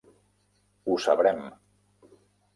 Ho 0.87 0.97
sabrem. 1.07 1.45